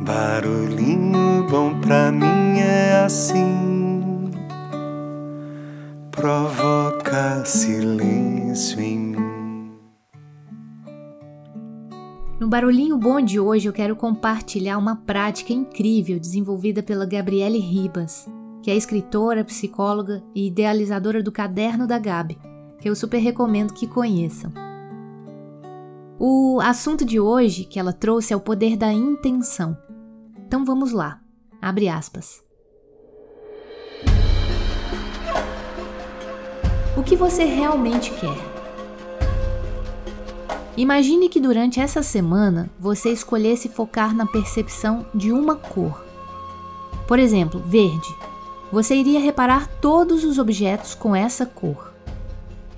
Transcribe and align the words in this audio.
Barulhinho 0.00 1.44
bom 1.50 1.80
pra 1.80 2.12
mim 2.12 2.60
é 2.60 3.02
assim, 3.04 4.30
provoca 6.12 7.44
silêncio 7.44 8.80
em 8.80 8.98
mim. 8.98 9.72
No 12.38 12.46
Barulhinho 12.46 12.96
Bom 12.96 13.20
de 13.20 13.40
hoje 13.40 13.68
eu 13.68 13.72
quero 13.72 13.96
compartilhar 13.96 14.78
uma 14.78 14.94
prática 14.94 15.52
incrível 15.52 16.20
desenvolvida 16.20 16.80
pela 16.80 17.04
Gabriele 17.04 17.58
Ribas, 17.58 18.28
que 18.62 18.70
é 18.70 18.76
escritora, 18.76 19.44
psicóloga 19.44 20.22
e 20.32 20.46
idealizadora 20.46 21.20
do 21.24 21.32
Caderno 21.32 21.88
da 21.88 21.98
Gabi, 21.98 22.38
que 22.80 22.88
eu 22.88 22.94
super 22.94 23.18
recomendo 23.18 23.74
que 23.74 23.88
conheçam. 23.88 24.52
O 26.20 26.60
assunto 26.60 27.04
de 27.04 27.18
hoje 27.18 27.64
que 27.64 27.80
ela 27.80 27.92
trouxe 27.92 28.32
é 28.32 28.36
o 28.36 28.40
poder 28.40 28.76
da 28.76 28.92
intenção. 28.92 29.76
Então 30.48 30.64
vamos 30.64 30.92
lá. 30.92 31.20
Abre 31.60 31.90
aspas. 31.90 32.42
O 36.96 37.02
que 37.02 37.14
você 37.14 37.44
realmente 37.44 38.10
quer? 38.12 38.38
Imagine 40.74 41.28
que 41.28 41.38
durante 41.38 41.80
essa 41.80 42.02
semana 42.02 42.70
você 42.80 43.10
escolhesse 43.12 43.68
focar 43.68 44.16
na 44.16 44.24
percepção 44.24 45.04
de 45.14 45.30
uma 45.32 45.54
cor. 45.54 46.02
Por 47.06 47.18
exemplo, 47.18 47.60
verde. 47.60 48.08
Você 48.72 48.94
iria 48.94 49.20
reparar 49.20 49.68
todos 49.82 50.24
os 50.24 50.38
objetos 50.38 50.94
com 50.94 51.14
essa 51.14 51.44
cor. 51.44 51.92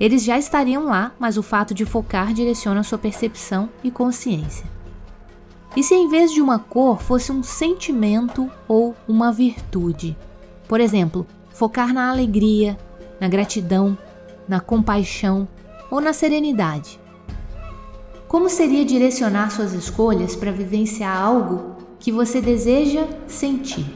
Eles 0.00 0.24
já 0.24 0.36
estariam 0.36 0.86
lá, 0.86 1.12
mas 1.20 1.36
o 1.36 1.42
fato 1.42 1.72
de 1.72 1.84
focar 1.84 2.34
direciona 2.34 2.82
sua 2.82 2.98
percepção 2.98 3.70
e 3.84 3.92
consciência. 3.92 4.79
E 5.76 5.82
se 5.82 5.94
em 5.94 6.08
vez 6.08 6.32
de 6.32 6.42
uma 6.42 6.58
cor 6.58 7.00
fosse 7.00 7.30
um 7.30 7.42
sentimento 7.42 8.50
ou 8.66 8.94
uma 9.06 9.32
virtude? 9.32 10.16
Por 10.66 10.80
exemplo, 10.80 11.26
focar 11.50 11.92
na 11.92 12.10
alegria, 12.10 12.76
na 13.20 13.28
gratidão, 13.28 13.96
na 14.48 14.58
compaixão 14.60 15.46
ou 15.90 16.00
na 16.00 16.12
serenidade. 16.12 16.98
Como 18.26 18.48
seria 18.48 18.84
direcionar 18.84 19.50
suas 19.50 19.72
escolhas 19.72 20.36
para 20.36 20.52
vivenciar 20.52 21.16
algo 21.16 21.76
que 21.98 22.10
você 22.10 22.40
deseja 22.40 23.06
sentir? 23.26 23.86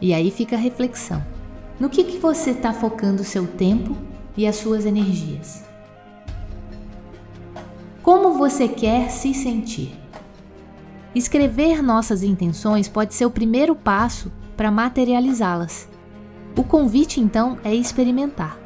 E 0.00 0.12
aí 0.12 0.30
fica 0.30 0.56
a 0.56 0.58
reflexão. 0.58 1.24
No 1.80 1.88
que, 1.88 2.04
que 2.04 2.18
você 2.18 2.50
está 2.50 2.72
focando 2.72 3.22
o 3.22 3.24
seu 3.24 3.46
tempo 3.46 3.96
e 4.36 4.46
as 4.46 4.56
suas 4.56 4.84
energias? 4.84 5.64
Como 8.06 8.34
você 8.34 8.68
quer 8.68 9.10
se 9.10 9.34
sentir? 9.34 9.92
Escrever 11.12 11.82
nossas 11.82 12.22
intenções 12.22 12.88
pode 12.88 13.12
ser 13.12 13.26
o 13.26 13.30
primeiro 13.32 13.74
passo 13.74 14.30
para 14.56 14.70
materializá-las. 14.70 15.88
O 16.56 16.62
convite 16.62 17.20
então 17.20 17.58
é 17.64 17.74
experimentar. 17.74 18.56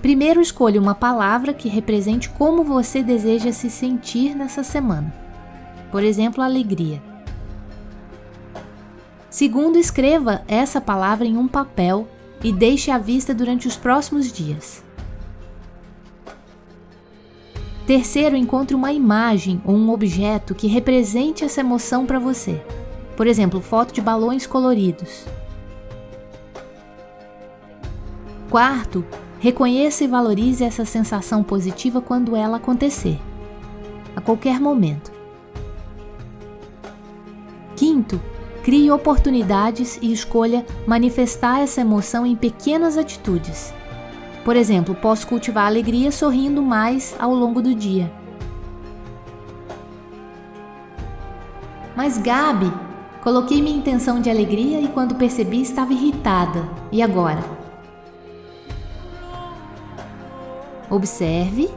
Primeiro 0.00 0.40
escolha 0.40 0.80
uma 0.80 0.94
palavra 0.94 1.52
que 1.52 1.68
represente 1.68 2.30
como 2.30 2.64
você 2.64 3.02
deseja 3.02 3.52
se 3.52 3.68
sentir 3.68 4.34
nessa 4.34 4.64
semana. 4.64 5.12
Por 5.92 6.02
exemplo, 6.02 6.42
alegria. 6.42 7.02
Segundo, 9.28 9.76
escreva 9.76 10.40
essa 10.48 10.80
palavra 10.80 11.26
em 11.26 11.36
um 11.36 11.46
papel 11.46 12.08
e 12.42 12.50
deixe 12.50 12.90
à 12.90 12.96
vista 12.96 13.34
durante 13.34 13.68
os 13.68 13.76
próximos 13.76 14.32
dias. 14.32 14.87
Terceiro, 17.88 18.36
encontre 18.36 18.76
uma 18.76 18.92
imagem 18.92 19.62
ou 19.64 19.74
um 19.74 19.88
objeto 19.88 20.54
que 20.54 20.66
represente 20.66 21.42
essa 21.42 21.60
emoção 21.60 22.04
para 22.04 22.18
você. 22.18 22.62
Por 23.16 23.26
exemplo, 23.26 23.62
foto 23.62 23.94
de 23.94 24.02
balões 24.02 24.46
coloridos. 24.46 25.24
Quarto, 28.50 29.02
reconheça 29.40 30.04
e 30.04 30.06
valorize 30.06 30.62
essa 30.62 30.84
sensação 30.84 31.42
positiva 31.42 31.98
quando 32.02 32.36
ela 32.36 32.58
acontecer, 32.58 33.18
a 34.14 34.20
qualquer 34.20 34.60
momento. 34.60 35.10
Quinto, 37.74 38.20
crie 38.62 38.90
oportunidades 38.90 39.98
e 40.02 40.12
escolha 40.12 40.66
manifestar 40.86 41.60
essa 41.60 41.80
emoção 41.80 42.26
em 42.26 42.36
pequenas 42.36 42.98
atitudes 42.98 43.72
por 44.48 44.56
exemplo, 44.56 44.94
posso 44.94 45.26
cultivar 45.26 45.66
alegria 45.66 46.10
sorrindo 46.10 46.62
mais 46.62 47.14
ao 47.18 47.34
longo 47.34 47.60
do 47.60 47.74
dia. 47.74 48.10
Mas 51.94 52.16
Gabi, 52.16 52.72
coloquei 53.22 53.60
minha 53.60 53.76
intenção 53.76 54.22
de 54.22 54.30
alegria 54.30 54.80
e 54.80 54.88
quando 54.88 55.16
percebi 55.16 55.60
estava 55.60 55.92
irritada. 55.92 56.66
E 56.90 57.02
agora? 57.02 57.44
Observe, 60.88 61.68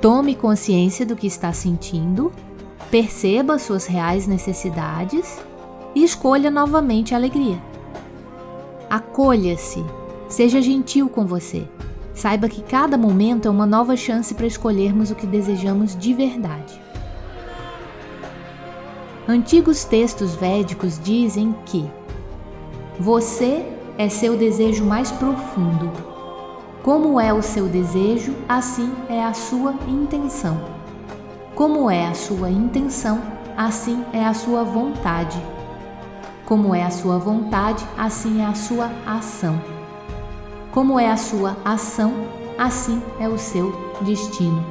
tome 0.00 0.34
consciência 0.34 1.04
do 1.04 1.16
que 1.16 1.26
está 1.26 1.52
sentindo, 1.52 2.32
perceba 2.90 3.58
suas 3.58 3.84
reais 3.84 4.26
necessidades 4.26 5.38
e 5.94 6.02
escolha 6.02 6.50
novamente 6.50 7.12
a 7.12 7.18
alegria. 7.18 7.62
Acolha-se, 8.88 9.84
seja 10.30 10.62
gentil 10.62 11.10
com 11.10 11.26
você. 11.26 11.68
Saiba 12.16 12.48
que 12.48 12.62
cada 12.62 12.96
momento 12.96 13.46
é 13.46 13.50
uma 13.50 13.66
nova 13.66 13.94
chance 13.94 14.34
para 14.34 14.46
escolhermos 14.46 15.10
o 15.10 15.14
que 15.14 15.26
desejamos 15.26 15.94
de 15.94 16.14
verdade. 16.14 16.80
Antigos 19.28 19.84
textos 19.84 20.34
védicos 20.34 20.98
dizem 20.98 21.54
que 21.66 21.84
você 22.98 23.70
é 23.98 24.08
seu 24.08 24.34
desejo 24.34 24.82
mais 24.82 25.12
profundo. 25.12 25.92
Como 26.82 27.20
é 27.20 27.34
o 27.34 27.42
seu 27.42 27.68
desejo, 27.68 28.34
assim 28.48 28.90
é 29.10 29.22
a 29.22 29.34
sua 29.34 29.74
intenção. 29.86 30.58
Como 31.54 31.90
é 31.90 32.06
a 32.06 32.14
sua 32.14 32.48
intenção, 32.48 33.20
assim 33.58 34.02
é 34.14 34.24
a 34.24 34.32
sua 34.32 34.64
vontade. 34.64 35.38
Como 36.46 36.74
é 36.74 36.82
a 36.82 36.90
sua 36.90 37.18
vontade, 37.18 37.86
assim 37.98 38.40
é 38.40 38.46
a 38.46 38.54
sua 38.54 38.90
ação. 39.06 39.75
Como 40.76 41.00
é 41.00 41.10
a 41.10 41.16
sua 41.16 41.56
ação, 41.64 42.12
assim 42.58 43.02
é 43.18 43.26
o 43.26 43.38
seu 43.38 43.72
destino. 44.02 44.62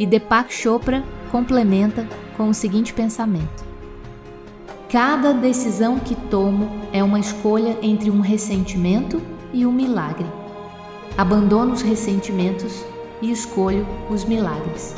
E 0.00 0.04
Deepak 0.04 0.52
Chopra 0.52 1.04
complementa 1.30 2.04
com 2.36 2.48
o 2.48 2.54
seguinte 2.54 2.92
pensamento: 2.92 3.64
Cada 4.88 5.32
decisão 5.32 5.96
que 5.96 6.16
tomo 6.16 6.68
é 6.92 7.04
uma 7.04 7.20
escolha 7.20 7.78
entre 7.80 8.10
um 8.10 8.18
ressentimento 8.18 9.22
e 9.52 9.64
um 9.64 9.70
milagre. 9.70 10.26
Abandono 11.16 11.72
os 11.72 11.82
ressentimentos 11.82 12.84
e 13.22 13.30
escolho 13.30 13.86
os 14.10 14.24
milagres. 14.24 14.92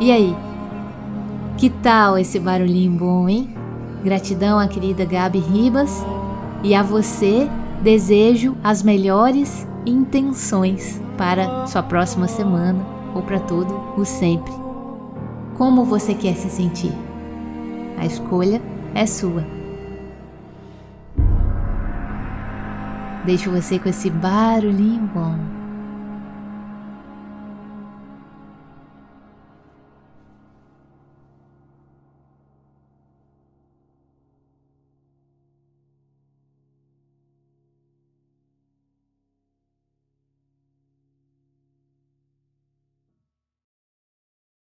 E 0.00 0.10
aí? 0.10 0.36
Que 1.56 1.70
tal 1.70 2.18
esse 2.18 2.38
barulhinho 2.38 2.92
bom, 2.92 3.28
hein? 3.28 3.54
Gratidão 4.02 4.58
à 4.58 4.66
querida 4.66 5.04
Gabi 5.04 5.38
Ribas 5.38 6.04
e 6.62 6.74
a 6.74 6.82
você 6.82 7.48
desejo 7.82 8.56
as 8.62 8.82
melhores 8.82 9.66
intenções 9.86 11.00
para 11.16 11.66
sua 11.66 11.82
próxima 11.82 12.26
semana 12.26 12.84
ou 13.14 13.22
para 13.22 13.38
todo 13.38 13.74
o 13.96 14.04
sempre. 14.04 14.52
Como 15.56 15.84
você 15.84 16.14
quer 16.14 16.34
se 16.34 16.50
sentir? 16.50 16.92
A 17.96 18.04
escolha 18.04 18.60
é 18.94 19.06
sua. 19.06 19.44
Deixo 23.24 23.50
você 23.50 23.78
com 23.78 23.88
esse 23.88 24.10
barulhinho 24.10 25.08
bom. 25.14 25.63